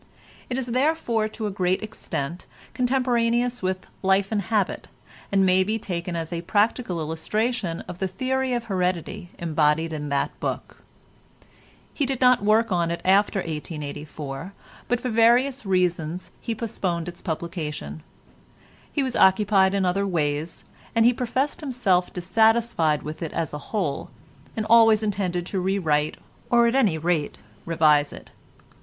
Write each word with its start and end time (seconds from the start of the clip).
It 0.49 0.57
is 0.57 0.65
therefore, 0.65 1.27
to 1.27 1.45
a 1.45 1.51
great 1.51 1.83
extent, 1.83 2.47
contemporaneous 2.73 3.61
with 3.61 3.85
"Life 4.01 4.31
and 4.31 4.41
Habit," 4.41 4.87
and 5.31 5.45
may 5.45 5.63
be 5.63 5.77
taken 5.77 6.15
as 6.15 6.33
a 6.33 6.41
practical 6.41 6.99
illustration 6.99 7.81
of 7.81 7.99
the 7.99 8.07
theory 8.07 8.53
of 8.53 8.63
heredity 8.63 9.29
embodied 9.37 9.93
in 9.93 10.09
that 10.09 10.31
book. 10.39 10.77
He 11.93 12.07
did 12.07 12.19
not 12.19 12.43
work 12.43 12.71
at 12.71 12.89
it 12.89 13.01
after 13.05 13.41
1884, 13.41 14.53
but 14.87 14.99
for 14.99 15.09
various 15.11 15.67
reasons 15.67 16.31
he 16.41 16.55
postponed 16.55 17.07
its 17.07 17.21
publication. 17.21 18.01
He 18.91 19.03
was 19.03 19.15
occupied 19.15 19.75
in 19.75 19.85
other 19.85 20.07
ways, 20.07 20.65
and 20.95 21.05
he 21.05 21.13
professed 21.13 21.61
himself 21.61 22.11
dissatisfied 22.11 23.03
with 23.03 23.21
it 23.21 23.33
as 23.33 23.53
a 23.53 23.59
whole, 23.69 24.09
and 24.57 24.65
always 24.67 25.03
intended 25.03 25.45
to 25.45 25.59
rewrite 25.59 26.17
or 26.49 26.65
at 26.65 26.73
any 26.73 26.97
rate 26.97 27.35
to 27.35 27.39
revise 27.67 28.11
it. 28.11 28.31